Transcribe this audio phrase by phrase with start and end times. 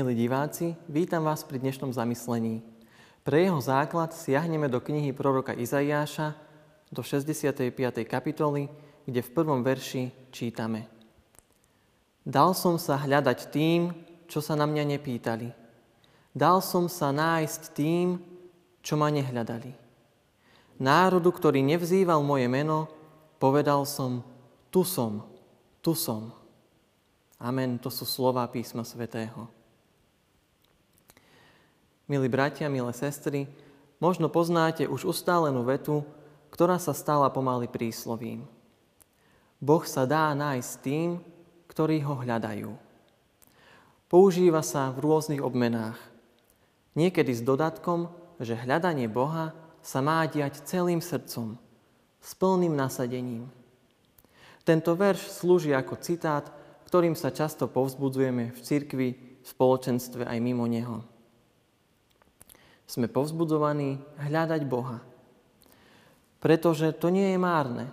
[0.00, 2.64] Milí diváci, vítam vás pri dnešnom zamyslení.
[3.20, 6.32] Pre jeho základ siahneme do knihy proroka Izaiáša,
[6.88, 7.68] do 65.
[8.08, 8.72] kapitoly,
[9.04, 10.88] kde v prvom verši čítame.
[12.24, 13.92] Dal som sa hľadať tým,
[14.24, 15.52] čo sa na mňa nepýtali.
[16.32, 18.16] Dal som sa nájsť tým,
[18.80, 19.76] čo ma nehľadali.
[20.80, 22.88] Národu, ktorý nevzýval moje meno,
[23.36, 24.24] povedal som,
[24.72, 25.28] tu som,
[25.84, 26.32] tu som.
[27.36, 29.59] Amen, to sú slova písma svätého.
[32.10, 33.46] Milí bratia, milé sestry,
[34.02, 36.02] možno poznáte už ustálenú vetu,
[36.50, 38.50] ktorá sa stala pomaly príslovím.
[39.62, 41.22] Boh sa dá nájsť tým,
[41.70, 42.74] ktorí ho hľadajú.
[44.10, 46.02] Používa sa v rôznych obmenách.
[46.98, 48.10] Niekedy s dodatkom,
[48.42, 51.54] že hľadanie Boha sa má diať celým srdcom,
[52.18, 53.46] s plným nasadením.
[54.66, 56.50] Tento verš slúži ako citát,
[56.90, 61.06] ktorým sa často povzbudzujeme v cirkvi, v spoločenstve aj mimo neho
[62.90, 64.98] sme povzbudzovaní hľadať Boha.
[66.42, 67.86] Pretože to nie je márne.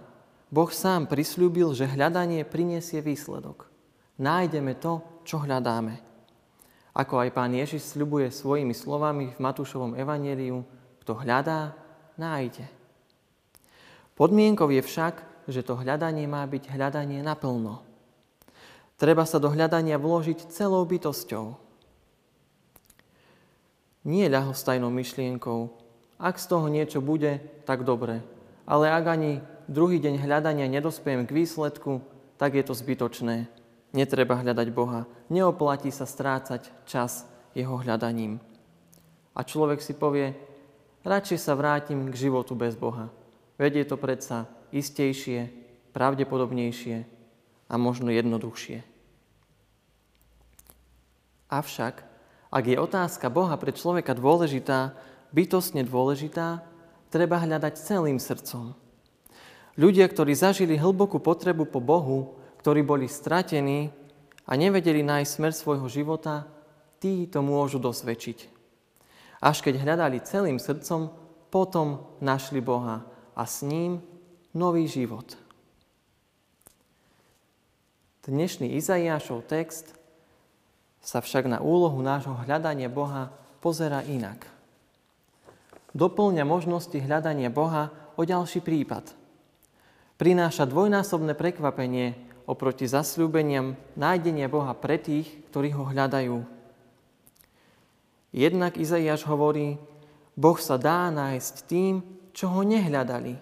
[0.49, 3.69] Boh sám prislúbil, že hľadanie priniesie výsledok.
[4.17, 6.01] Nájdeme to, čo hľadáme.
[6.97, 10.65] Ako aj pán Ježiš sľubuje svojimi slovami v Matúšovom evaneliu,
[11.05, 11.77] kto hľadá,
[12.17, 12.65] nájde.
[14.17, 17.85] Podmienkou je však, že to hľadanie má byť hľadanie naplno.
[18.97, 21.66] Treba sa do hľadania vložiť celou bytosťou,
[24.07, 25.67] nie ľahostajnou myšlienkou.
[26.17, 28.23] Ak z toho niečo bude, tak dobre.
[28.63, 31.99] Ale ak ani druhý deň hľadania nedospejem k výsledku,
[32.39, 33.51] tak je to zbytočné.
[33.91, 35.05] Netreba hľadať Boha.
[35.27, 38.39] Neoplatí sa strácať čas jeho hľadaním.
[39.35, 40.33] A človek si povie,
[41.03, 43.11] radšej sa vrátim k životu bez Boha.
[43.59, 45.51] Veď je to predsa istejšie,
[45.91, 47.05] pravdepodobnejšie
[47.67, 48.83] a možno jednoduchšie.
[51.47, 52.16] Avšak
[52.47, 54.95] ak je otázka Boha pre človeka dôležitá,
[55.35, 56.63] bytostne dôležitá,
[57.11, 58.75] treba hľadať celým srdcom.
[59.77, 63.93] Ľudia, ktorí zažili hlbokú potrebu po Bohu, ktorí boli stratení
[64.47, 66.49] a nevedeli nájsť smer svojho života,
[66.97, 68.49] tí to môžu dosvedčiť.
[69.37, 71.13] Až keď hľadali celým srdcom,
[71.53, 73.05] potom našli Boha
[73.37, 74.01] a s ním
[74.51, 75.37] nový život.
[78.27, 79.95] Dnešný Izaiášov text
[81.07, 83.31] sa však na úlohu nášho hľadania Boha
[83.63, 84.43] pozera inak.
[85.95, 89.15] Doplňa možnosti hľadania Boha o ďalší prípad.
[90.19, 96.43] Prináša dvojnásobné prekvapenie oproti zasľúbeniam nájdenia Boha pre tých, ktorí ho hľadajú.
[98.35, 99.79] Jednak Izaiáš hovorí,
[100.35, 102.03] Boh sa dá nájsť tým,
[102.35, 103.39] čo ho nehľadali.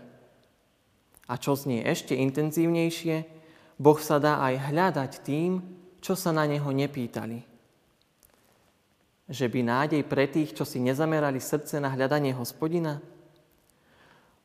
[1.25, 3.25] A čo znie ešte intenzívnejšie,
[3.81, 5.65] Boh sa dá aj hľadať tým,
[5.97, 7.54] čo sa na neho nepýtali
[9.25, 13.01] že by nádej pre tých, čo si nezamerali srdce na hľadanie hospodina?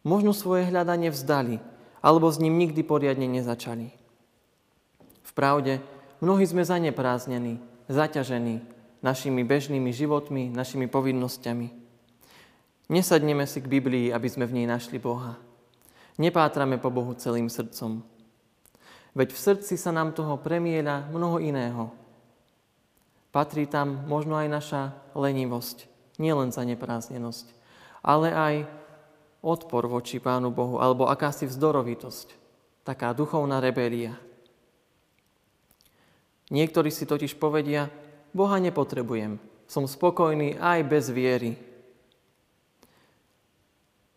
[0.01, 1.61] Možno svoje hľadanie vzdali,
[2.01, 3.93] alebo s ním nikdy poriadne nezačali.
[5.21, 5.85] V pravde,
[6.25, 7.61] mnohí sme zanepráznení,
[7.93, 8.65] zaťažení
[9.05, 11.69] našimi bežnými životmi, našimi povinnosťami.
[12.89, 15.37] Nesadneme si k Biblii, aby sme v nej našli Boha.
[16.17, 18.03] Nepátrame po Bohu celým srdcom.
[19.15, 21.93] Veď v srdci sa nám toho premieľa mnoho iného,
[23.31, 24.83] Patrí tam možno aj naša
[25.15, 25.87] lenivosť,
[26.19, 27.47] nielen nepráznenosť,
[28.03, 28.55] ale aj
[29.41, 32.35] odpor voči Pánu Bohu alebo akási vzdorovitosť,
[32.83, 34.19] taká duchovná rebelia.
[36.51, 37.87] Niektorí si totiž povedia,
[38.35, 39.39] Boha nepotrebujem,
[39.71, 41.55] som spokojný aj bez viery.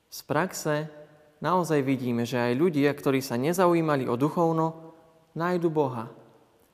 [0.09, 0.89] Z praxe
[1.37, 4.97] naozaj vidíme, že aj ľudia, ktorí sa nezaujímali o duchovno,
[5.37, 6.09] nájdu Boha.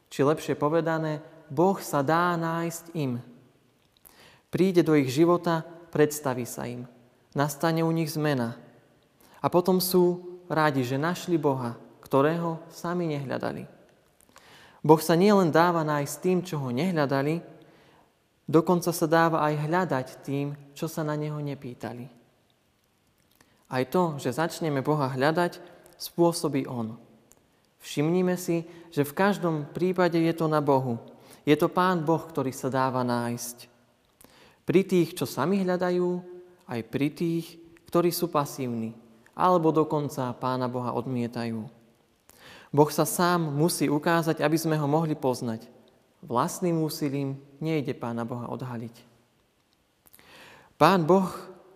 [0.08, 1.20] Či lepšie povedané,
[1.50, 3.18] Boh sa dá nájsť im.
[4.50, 6.86] Príde do ich života, predstaví sa im.
[7.34, 8.58] Nastane u nich zmena.
[9.42, 13.70] A potom sú rádi, že našli Boha, ktorého sami nehľadali.
[14.82, 17.44] Boh sa nielen dáva nájsť tým, čo ho nehľadali,
[18.50, 22.10] dokonca sa dáva aj hľadať tým, čo sa na neho nepýtali.
[23.70, 25.62] Aj to, že začneme Boha hľadať,
[26.02, 26.98] spôsobí On.
[27.80, 30.98] Všimnime si, že v každom prípade je to na Bohu,
[31.48, 33.68] je to Pán Boh, ktorý sa dáva nájsť.
[34.68, 36.08] Pri tých, čo sami hľadajú,
[36.70, 37.58] aj pri tých,
[37.90, 38.94] ktorí sú pasívni,
[39.34, 41.66] alebo dokonca Pána Boha odmietajú.
[42.70, 45.66] Boh sa sám musí ukázať, aby sme ho mohli poznať.
[46.22, 48.94] Vlastným úsilím nejde Pána Boha odhaliť.
[50.78, 51.28] Pán Boh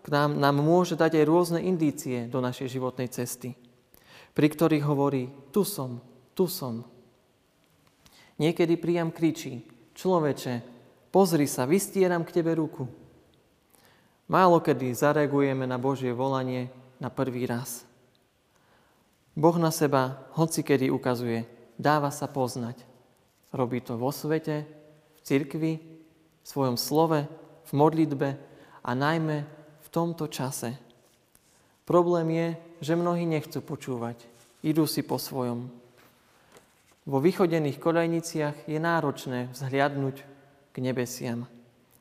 [0.04, 3.56] k nám, nám môže dať aj rôzne indície do našej životnej cesty,
[4.36, 5.98] pri ktorých hovorí, tu som,
[6.38, 6.86] tu som,
[8.44, 9.64] Niekedy príjam kričí,
[9.96, 10.60] človeče,
[11.16, 12.92] pozri sa, vystieram k Tebe ruku.
[14.28, 16.68] Málo kedy zareagujeme na Božie volanie
[17.00, 17.88] na prvý raz.
[19.32, 21.48] Boh na seba hoci kedy ukazuje,
[21.80, 22.84] dáva sa poznať.
[23.56, 24.68] Robí to vo svete,
[25.16, 27.24] v cirkvi, v svojom slove,
[27.64, 28.30] v modlitbe
[28.84, 29.48] a najmä
[29.80, 30.76] v tomto čase.
[31.88, 32.48] Problém je,
[32.92, 34.20] že mnohí nechcú počúvať.
[34.60, 35.83] Idú si po svojom.
[37.04, 40.24] Vo vychodených kolejniciach je náročné vzhliadnúť
[40.72, 41.52] k nebesiam.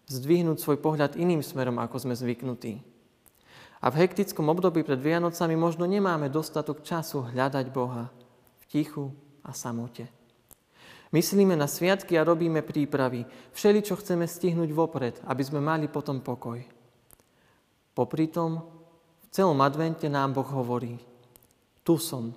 [0.07, 2.79] Zdvihnúť svoj pohľad iným smerom, ako sme zvyknutí.
[3.83, 8.15] A v hektickom období pred Vianocami možno nemáme dostatok času hľadať Boha
[8.63, 9.11] v tichu
[9.43, 10.07] a samote.
[11.11, 13.27] Myslíme na sviatky a robíme prípravy.
[13.53, 16.63] Všeli, čo chceme stihnúť vopred, aby sme mali potom pokoj.
[17.93, 18.65] Popri tom
[19.21, 20.97] v celom advente nám Boh hovorí,
[21.83, 22.33] tu som,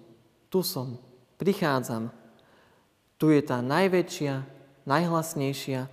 [0.49, 0.97] tu som,
[1.37, 2.24] prichádzam.
[3.15, 4.43] Tu je tá najväčšia,
[4.83, 5.87] najhlasnejšia,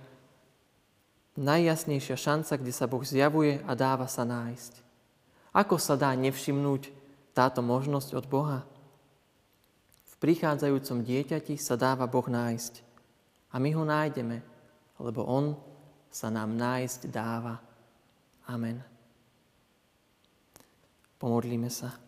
[1.39, 4.73] najjasnejšia šanca, kde sa Boh zjavuje a dáva sa nájsť.
[5.55, 6.91] Ako sa dá nevšimnúť
[7.31, 8.59] táto možnosť od Boha?
[10.23, 12.79] prichádzajúcom dieťati sa dáva Boh nájsť.
[13.51, 14.39] A my ho nájdeme,
[15.03, 15.51] lebo On
[16.07, 17.59] sa nám nájsť dáva.
[18.47, 18.79] Amen.
[21.19, 22.02] Pomodlíme sa.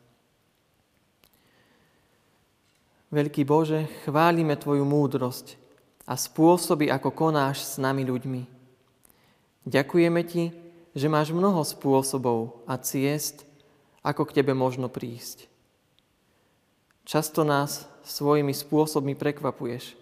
[3.16, 5.56] Veľký Bože, chválime Tvoju múdrosť
[6.04, 8.44] a spôsoby, ako konáš s nami ľuďmi.
[9.64, 10.52] Ďakujeme Ti,
[10.92, 13.48] že máš mnoho spôsobov a ciest,
[14.04, 15.48] ako k Tebe možno prísť.
[17.08, 19.96] Často nás svojimi spôsobmi prekvapuješ.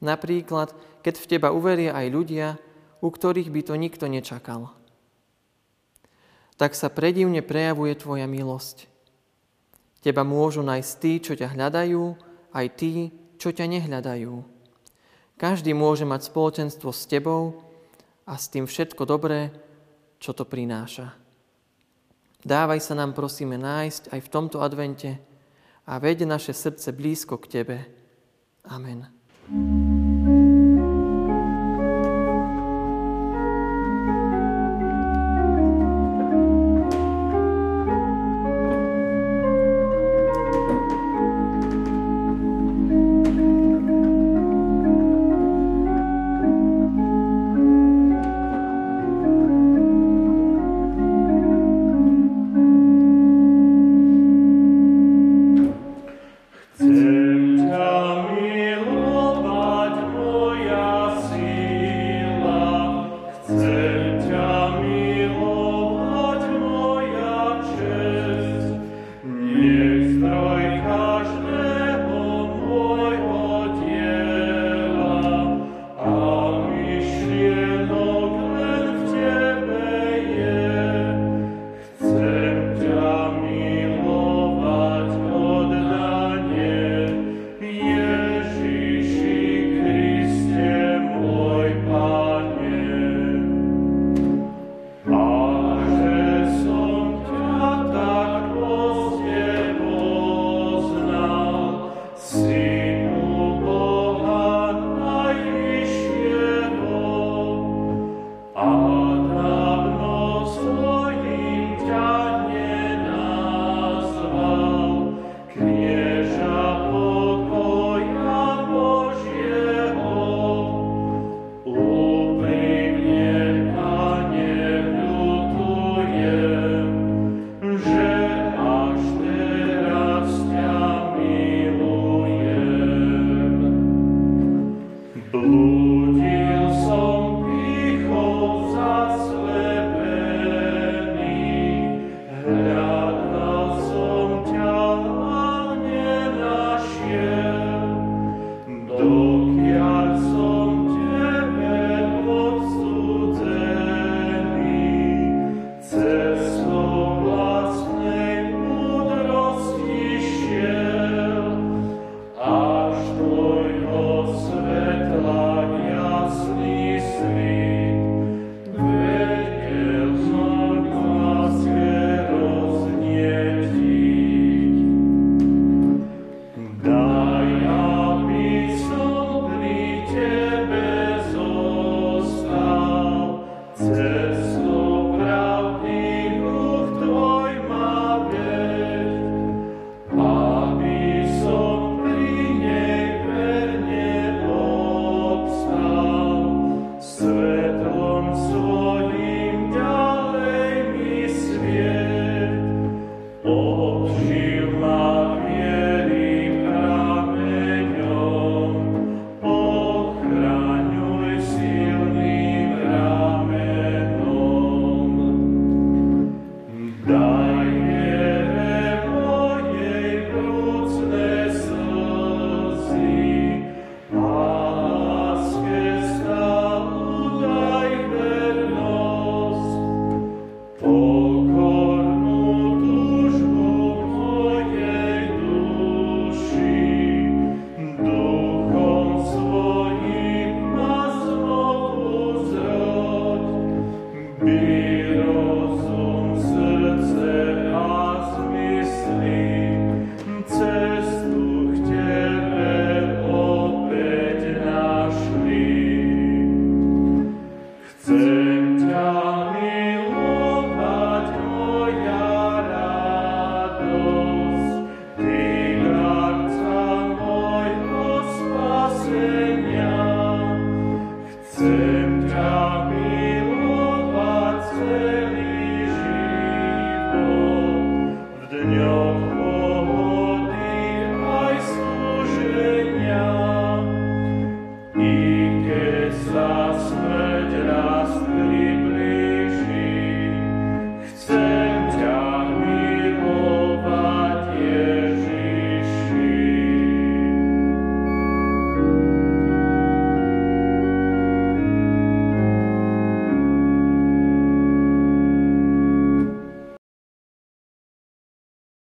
[0.00, 0.72] Napríklad,
[1.04, 2.56] keď v teba uveria aj ľudia,
[3.04, 4.72] u ktorých by to nikto nečakal.
[6.56, 8.88] Tak sa predivne prejavuje tvoja milosť.
[10.00, 14.34] Teba môžu nájsť tí, čo ťa hľadajú, aj tí, čo ťa nehľadajú.
[15.38, 17.62] Každý môže mať spoločenstvo s tebou
[18.26, 19.54] a s tým všetko dobré,
[20.18, 21.14] čo to prináša.
[22.42, 25.18] Dávaj sa nám prosíme nájsť aj v tomto advente
[25.86, 27.78] a veď naše srdce blízko k Tebe.
[28.68, 29.08] Amen.